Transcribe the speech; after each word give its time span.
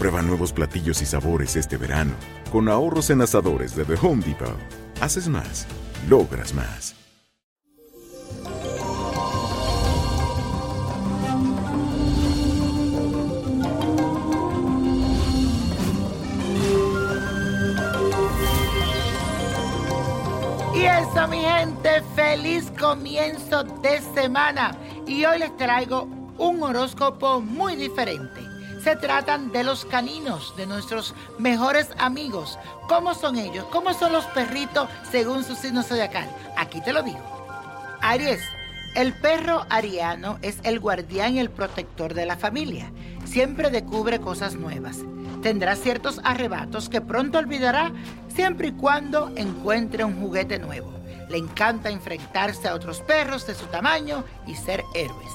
Prueba 0.00 0.22
nuevos 0.22 0.50
platillos 0.54 1.02
y 1.02 1.04
sabores 1.04 1.56
este 1.56 1.76
verano. 1.76 2.14
Con 2.50 2.70
ahorros 2.70 3.10
en 3.10 3.20
asadores 3.20 3.76
de 3.76 3.84
The 3.84 3.96
Home 4.00 4.24
Depot. 4.24 4.56
Haces 4.98 5.28
más, 5.28 5.66
logras 6.08 6.54
más. 6.54 6.96
Y 20.74 20.82
eso, 20.82 21.28
mi 21.28 21.40
gente, 21.40 22.02
feliz 22.16 22.72
comienzo 22.80 23.64
de 23.64 24.00
semana. 24.14 24.74
Y 25.06 25.26
hoy 25.26 25.40
les 25.40 25.54
traigo 25.58 26.04
un 26.38 26.62
horóscopo 26.62 27.42
muy 27.42 27.76
diferente. 27.76 28.49
Se 28.82 28.96
tratan 28.96 29.52
de 29.52 29.62
los 29.62 29.84
caninos, 29.84 30.56
de 30.56 30.66
nuestros 30.66 31.14
mejores 31.38 31.90
amigos. 31.98 32.58
¿Cómo 32.88 33.12
son 33.12 33.36
ellos? 33.36 33.66
¿Cómo 33.70 33.92
son 33.92 34.12
los 34.12 34.24
perritos 34.26 34.88
según 35.10 35.44
su 35.44 35.54
signo 35.54 35.82
zodiacal? 35.82 36.34
Aquí 36.56 36.80
te 36.80 36.94
lo 36.94 37.02
digo. 37.02 37.20
Aries, 38.00 38.40
el 38.94 39.12
perro 39.12 39.66
ariano 39.68 40.38
es 40.40 40.60
el 40.62 40.80
guardián 40.80 41.34
y 41.34 41.40
el 41.40 41.50
protector 41.50 42.14
de 42.14 42.24
la 42.24 42.38
familia. 42.38 42.90
Siempre 43.26 43.70
descubre 43.70 44.18
cosas 44.18 44.54
nuevas. 44.54 45.00
Tendrá 45.42 45.76
ciertos 45.76 46.18
arrebatos 46.24 46.88
que 46.88 47.02
pronto 47.02 47.38
olvidará 47.38 47.92
siempre 48.34 48.68
y 48.68 48.72
cuando 48.72 49.30
encuentre 49.36 50.04
un 50.04 50.18
juguete 50.18 50.58
nuevo. 50.58 50.90
Le 51.28 51.36
encanta 51.36 51.90
enfrentarse 51.90 52.66
a 52.66 52.74
otros 52.74 53.02
perros 53.02 53.46
de 53.46 53.54
su 53.54 53.66
tamaño 53.66 54.24
y 54.46 54.54
ser 54.54 54.82
héroes. 54.94 55.32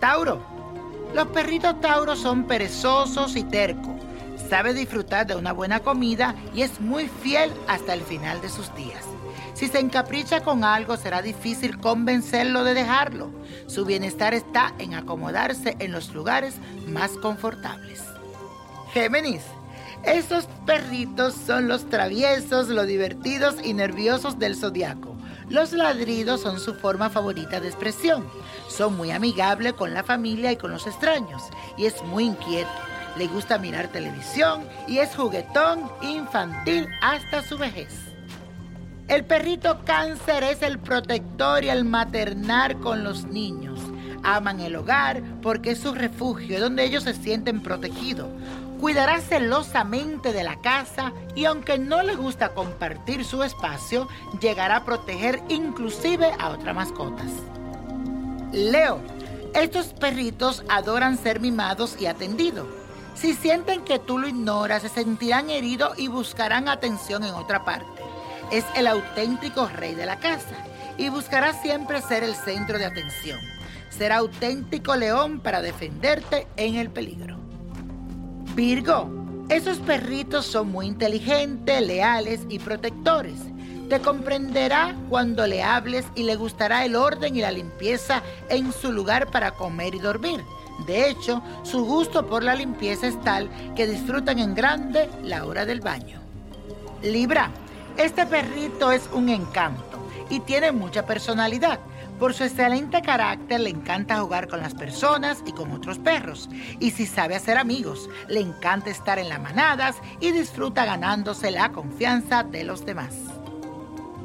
Tauro. 0.00 0.61
Los 1.14 1.26
perritos 1.28 1.78
Tauro 1.80 2.16
son 2.16 2.44
perezosos 2.44 3.36
y 3.36 3.44
tercos. 3.44 4.00
Sabe 4.48 4.72
disfrutar 4.72 5.26
de 5.26 5.36
una 5.36 5.52
buena 5.52 5.80
comida 5.80 6.34
y 6.54 6.62
es 6.62 6.80
muy 6.80 7.08
fiel 7.08 7.52
hasta 7.68 7.92
el 7.92 8.00
final 8.00 8.40
de 8.40 8.48
sus 8.48 8.74
días. 8.74 9.04
Si 9.52 9.68
se 9.68 9.78
encapricha 9.78 10.42
con 10.42 10.64
algo, 10.64 10.96
será 10.96 11.20
difícil 11.20 11.78
convencerlo 11.78 12.64
de 12.64 12.74
dejarlo. 12.74 13.30
Su 13.66 13.84
bienestar 13.84 14.32
está 14.32 14.74
en 14.78 14.94
acomodarse 14.94 15.76
en 15.78 15.92
los 15.92 16.14
lugares 16.14 16.54
más 16.88 17.12
confortables. 17.12 18.02
Géminis. 18.92 19.42
Esos 20.04 20.48
perritos 20.66 21.34
son 21.34 21.68
los 21.68 21.88
traviesos, 21.88 22.68
los 22.68 22.86
divertidos 22.86 23.56
y 23.62 23.74
nerviosos 23.74 24.38
del 24.38 24.56
zodiaco. 24.56 25.11
Los 25.48 25.72
ladridos 25.72 26.40
son 26.40 26.60
su 26.60 26.74
forma 26.74 27.10
favorita 27.10 27.60
de 27.60 27.68
expresión. 27.68 28.26
Son 28.68 28.96
muy 28.96 29.10
amigables 29.10 29.74
con 29.74 29.92
la 29.92 30.02
familia 30.02 30.52
y 30.52 30.56
con 30.56 30.70
los 30.70 30.86
extraños. 30.86 31.42
Y 31.76 31.86
es 31.86 32.02
muy 32.04 32.24
inquieto. 32.24 32.70
Le 33.16 33.26
gusta 33.26 33.58
mirar 33.58 33.88
televisión 33.88 34.66
y 34.88 34.98
es 34.98 35.14
juguetón 35.14 35.90
infantil 36.00 36.88
hasta 37.02 37.42
su 37.42 37.58
vejez. 37.58 38.12
El 39.08 39.24
perrito 39.24 39.84
cáncer 39.84 40.42
es 40.44 40.62
el 40.62 40.78
protector 40.78 41.64
y 41.64 41.68
el 41.68 41.84
maternar 41.84 42.78
con 42.78 43.04
los 43.04 43.26
niños. 43.26 43.78
Aman 44.22 44.60
el 44.60 44.76
hogar 44.76 45.22
porque 45.42 45.72
es 45.72 45.80
su 45.80 45.92
refugio, 45.92 46.60
donde 46.60 46.84
ellos 46.84 47.02
se 47.02 47.12
sienten 47.12 47.62
protegidos. 47.62 48.28
Cuidará 48.82 49.20
celosamente 49.20 50.32
de 50.32 50.42
la 50.42 50.60
casa 50.60 51.12
y 51.36 51.44
aunque 51.44 51.78
no 51.78 52.02
le 52.02 52.16
gusta 52.16 52.52
compartir 52.52 53.24
su 53.24 53.44
espacio, 53.44 54.08
llegará 54.40 54.78
a 54.78 54.84
proteger 54.84 55.40
inclusive 55.48 56.32
a 56.36 56.48
otras 56.48 56.74
mascotas. 56.74 57.30
Leo, 58.50 58.98
estos 59.54 59.92
perritos 59.92 60.64
adoran 60.68 61.16
ser 61.16 61.38
mimados 61.38 61.96
y 62.00 62.06
atendidos. 62.06 62.66
Si 63.14 63.34
sienten 63.34 63.84
que 63.84 64.00
tú 64.00 64.18
lo 64.18 64.26
ignoras, 64.26 64.82
se 64.82 64.88
sentirán 64.88 65.48
heridos 65.48 65.96
y 65.96 66.08
buscarán 66.08 66.68
atención 66.68 67.22
en 67.22 67.34
otra 67.34 67.64
parte. 67.64 68.02
Es 68.50 68.64
el 68.74 68.88
auténtico 68.88 69.68
rey 69.68 69.94
de 69.94 70.06
la 70.06 70.18
casa 70.18 70.56
y 70.98 71.08
buscará 71.08 71.52
siempre 71.52 72.02
ser 72.02 72.24
el 72.24 72.34
centro 72.34 72.78
de 72.78 72.86
atención. 72.86 73.38
Será 73.90 74.16
auténtico 74.16 74.96
león 74.96 75.38
para 75.38 75.62
defenderte 75.62 76.48
en 76.56 76.74
el 76.74 76.90
peligro. 76.90 77.41
Virgo, 78.54 79.08
esos 79.48 79.78
perritos 79.78 80.44
son 80.44 80.70
muy 80.70 80.86
inteligentes, 80.86 81.80
leales 81.80 82.40
y 82.50 82.58
protectores. 82.58 83.40
Te 83.88 83.98
comprenderá 84.00 84.94
cuando 85.08 85.46
le 85.46 85.62
hables 85.62 86.04
y 86.14 86.24
le 86.24 86.36
gustará 86.36 86.84
el 86.84 86.94
orden 86.94 87.34
y 87.34 87.40
la 87.40 87.50
limpieza 87.50 88.22
en 88.50 88.70
su 88.72 88.92
lugar 88.92 89.30
para 89.30 89.52
comer 89.52 89.94
y 89.94 90.00
dormir. 90.00 90.44
De 90.86 91.08
hecho, 91.08 91.42
su 91.62 91.86
gusto 91.86 92.26
por 92.26 92.42
la 92.42 92.54
limpieza 92.54 93.06
es 93.06 93.18
tal 93.22 93.48
que 93.74 93.86
disfrutan 93.86 94.38
en 94.38 94.54
grande 94.54 95.08
la 95.22 95.46
hora 95.46 95.64
del 95.64 95.80
baño. 95.80 96.20
Libra, 97.02 97.50
este 97.96 98.26
perrito 98.26 98.92
es 98.92 99.08
un 99.14 99.30
encanto 99.30 99.98
y 100.28 100.40
tiene 100.40 100.72
mucha 100.72 101.06
personalidad. 101.06 101.80
Por 102.18 102.34
su 102.34 102.44
excelente 102.44 103.02
carácter 103.02 103.60
le 103.60 103.70
encanta 103.70 104.20
jugar 104.20 104.48
con 104.48 104.60
las 104.60 104.74
personas 104.74 105.42
y 105.46 105.52
con 105.52 105.72
otros 105.72 105.98
perros. 105.98 106.48
Y 106.78 106.92
si 106.92 107.06
sabe 107.06 107.34
hacer 107.34 107.58
amigos, 107.58 108.08
le 108.28 108.40
encanta 108.40 108.90
estar 108.90 109.18
en 109.18 109.28
las 109.28 109.40
manadas 109.40 109.96
y 110.20 110.30
disfruta 110.30 110.84
ganándose 110.84 111.50
la 111.50 111.72
confianza 111.72 112.44
de 112.44 112.64
los 112.64 112.84
demás. 112.86 113.14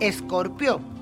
Escorpio. 0.00 0.93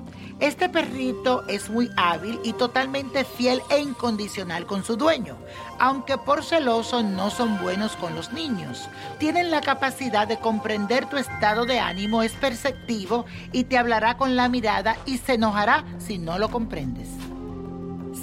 Este 0.43 0.67
perrito 0.67 1.45
es 1.47 1.69
muy 1.69 1.89
hábil 1.95 2.37
y 2.43 2.51
totalmente 2.51 3.23
fiel 3.23 3.61
e 3.69 3.79
incondicional 3.79 4.65
con 4.65 4.83
su 4.83 4.97
dueño, 4.97 5.37
aunque 5.79 6.17
por 6.17 6.43
celoso 6.43 7.01
no 7.01 7.29
son 7.29 7.61
buenos 7.61 7.95
con 7.95 8.13
los 8.13 8.33
niños. 8.33 8.89
Tienen 9.19 9.51
la 9.51 9.61
capacidad 9.61 10.27
de 10.27 10.39
comprender 10.39 11.07
tu 11.07 11.15
estado 11.15 11.63
de 11.63 11.79
ánimo, 11.79 12.23
es 12.23 12.33
perceptivo 12.33 13.23
y 13.53 13.63
te 13.63 13.77
hablará 13.77 14.17
con 14.17 14.35
la 14.35 14.49
mirada 14.49 14.97
y 15.05 15.17
se 15.17 15.35
enojará 15.35 15.85
si 15.97 16.17
no 16.17 16.37
lo 16.37 16.49
comprendes. 16.49 17.07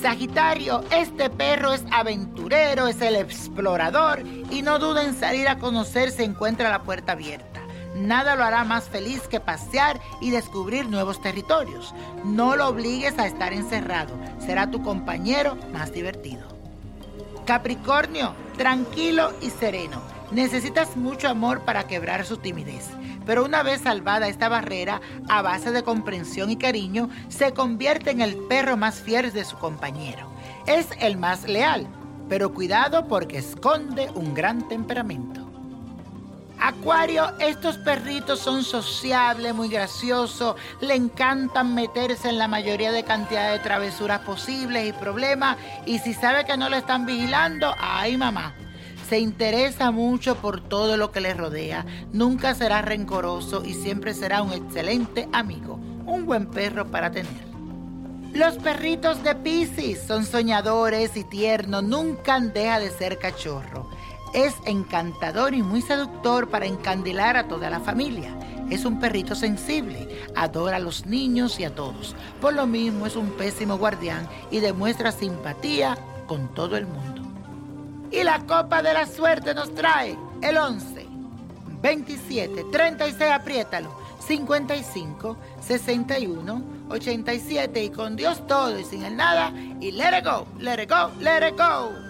Sagitario, 0.02 0.84
este 0.90 1.30
perro 1.30 1.72
es 1.72 1.84
aventurero, 1.90 2.86
es 2.86 3.00
el 3.00 3.16
explorador 3.16 4.22
y 4.50 4.60
no 4.60 4.78
duda 4.78 5.04
en 5.04 5.14
salir 5.14 5.48
a 5.48 5.56
conocer 5.56 6.10
si 6.10 6.24
encuentra 6.24 6.68
la 6.68 6.82
puerta 6.82 7.12
abierta. 7.12 7.59
Nada 7.94 8.36
lo 8.36 8.44
hará 8.44 8.64
más 8.64 8.88
feliz 8.88 9.22
que 9.28 9.40
pasear 9.40 10.00
y 10.20 10.30
descubrir 10.30 10.88
nuevos 10.88 11.20
territorios. 11.20 11.94
No 12.24 12.56
lo 12.56 12.68
obligues 12.68 13.18
a 13.18 13.26
estar 13.26 13.52
encerrado. 13.52 14.14
Será 14.38 14.70
tu 14.70 14.82
compañero 14.82 15.56
más 15.72 15.92
divertido. 15.92 16.46
Capricornio, 17.46 18.34
tranquilo 18.56 19.32
y 19.40 19.50
sereno. 19.50 20.00
Necesitas 20.30 20.96
mucho 20.96 21.28
amor 21.28 21.62
para 21.62 21.88
quebrar 21.88 22.24
su 22.24 22.36
timidez. 22.36 22.88
Pero 23.26 23.44
una 23.44 23.62
vez 23.62 23.82
salvada 23.82 24.28
esta 24.28 24.48
barrera, 24.48 25.00
a 25.28 25.42
base 25.42 25.72
de 25.72 25.82
comprensión 25.82 26.50
y 26.50 26.56
cariño, 26.56 27.10
se 27.28 27.52
convierte 27.52 28.10
en 28.10 28.20
el 28.20 28.36
perro 28.48 28.76
más 28.76 29.00
fiel 29.00 29.32
de 29.32 29.44
su 29.44 29.56
compañero. 29.58 30.30
Es 30.66 30.88
el 31.00 31.16
más 31.16 31.48
leal, 31.48 31.86
pero 32.28 32.54
cuidado 32.54 33.08
porque 33.08 33.38
esconde 33.38 34.10
un 34.14 34.34
gran 34.34 34.68
temperamento. 34.68 35.39
Acuario, 36.62 37.32
estos 37.38 37.78
perritos 37.78 38.38
son 38.38 38.62
sociables, 38.62 39.54
muy 39.54 39.68
graciosos, 39.68 40.56
le 40.82 40.94
encantan 40.94 41.74
meterse 41.74 42.28
en 42.28 42.36
la 42.36 42.48
mayoría 42.48 42.92
de 42.92 43.02
cantidad 43.02 43.50
de 43.50 43.60
travesuras 43.60 44.20
posibles 44.20 44.86
y 44.86 44.92
problemas. 44.92 45.56
Y 45.86 46.00
si 46.00 46.12
sabe 46.12 46.44
que 46.44 46.58
no 46.58 46.68
lo 46.68 46.76
están 46.76 47.06
vigilando, 47.06 47.74
ay 47.78 48.18
mamá. 48.18 48.54
Se 49.08 49.18
interesa 49.18 49.90
mucho 49.90 50.36
por 50.36 50.60
todo 50.60 50.98
lo 50.98 51.10
que 51.10 51.22
le 51.22 51.32
rodea, 51.32 51.86
nunca 52.12 52.54
será 52.54 52.82
rencoroso 52.82 53.64
y 53.64 53.72
siempre 53.72 54.12
será 54.12 54.42
un 54.42 54.52
excelente 54.52 55.28
amigo, 55.32 55.80
un 56.04 56.26
buen 56.26 56.46
perro 56.46 56.90
para 56.90 57.10
tener. 57.10 57.50
Los 58.34 58.58
perritos 58.58 59.24
de 59.24 59.34
Pisces 59.34 60.02
son 60.06 60.24
soñadores 60.24 61.16
y 61.16 61.24
tiernos, 61.24 61.82
nunca 61.82 62.38
deja 62.38 62.78
de 62.78 62.90
ser 62.90 63.18
cachorro. 63.18 63.90
Es 64.32 64.54
encantador 64.64 65.54
y 65.54 65.62
muy 65.62 65.82
seductor 65.82 66.48
para 66.48 66.66
encandilar 66.66 67.36
a 67.36 67.48
toda 67.48 67.68
la 67.68 67.80
familia. 67.80 68.36
Es 68.70 68.84
un 68.84 69.00
perrito 69.00 69.34
sensible, 69.34 70.24
adora 70.36 70.76
a 70.76 70.80
los 70.80 71.06
niños 71.06 71.58
y 71.58 71.64
a 71.64 71.74
todos. 71.74 72.14
Por 72.40 72.54
lo 72.54 72.68
mismo 72.68 73.06
es 73.06 73.16
un 73.16 73.30
pésimo 73.30 73.76
guardián 73.76 74.28
y 74.52 74.60
demuestra 74.60 75.10
simpatía 75.10 75.98
con 76.28 76.54
todo 76.54 76.76
el 76.76 76.86
mundo. 76.86 77.22
Y 78.12 78.22
la 78.22 78.38
copa 78.46 78.82
de 78.82 78.92
la 78.92 79.06
suerte 79.06 79.54
nos 79.54 79.74
trae 79.74 80.16
el 80.42 80.56
11, 80.56 81.06
27, 81.82 82.66
36, 82.70 83.30
apriétalo, 83.32 83.96
55, 84.26 85.36
61, 85.60 86.62
87 86.88 87.84
y 87.84 87.90
con 87.90 88.14
Dios 88.14 88.46
todo 88.46 88.78
y 88.78 88.84
sin 88.84 89.04
el 89.04 89.16
nada 89.16 89.52
y 89.80 89.90
let 89.92 90.18
it 90.18 90.24
go, 90.24 90.46
let 90.58 90.80
it 90.80 90.88
go, 90.88 91.10
let 91.20 91.48
it 91.48 91.56
go. 91.56 92.09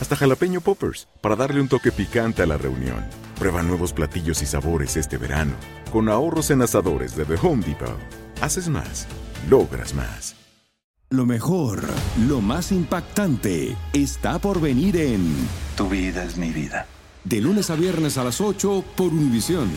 hasta 0.00 0.16
jalapeño 0.16 0.60
poppers, 0.60 1.08
para 1.20 1.36
darle 1.36 1.60
un 1.60 1.68
toque 1.68 1.92
picante 1.92 2.42
a 2.42 2.46
la 2.46 2.56
reunión. 2.56 3.04
Prueba 3.38 3.62
nuevos 3.62 3.92
platillos 3.92 4.42
y 4.42 4.46
sabores 4.46 4.96
este 4.96 5.18
verano, 5.18 5.52
con 5.92 6.08
ahorros 6.08 6.50
en 6.50 6.62
asadores 6.62 7.16
de 7.16 7.24
The 7.24 7.36
Home 7.42 7.64
Depot. 7.64 7.98
Haces 8.40 8.68
más 8.68 9.06
logras 9.48 9.94
más. 9.94 10.36
Lo 11.10 11.26
mejor, 11.26 11.82
lo 12.28 12.40
más 12.40 12.70
impactante, 12.70 13.76
está 13.92 14.38
por 14.38 14.60
venir 14.60 14.96
en 14.96 15.34
Tu 15.76 15.88
vida 15.88 16.24
es 16.24 16.36
mi 16.36 16.50
vida. 16.50 16.86
De 17.24 17.40
lunes 17.40 17.70
a 17.70 17.74
viernes 17.74 18.16
a 18.16 18.24
las 18.24 18.40
8 18.40 18.84
por 18.96 19.08
Univisión. 19.08 19.68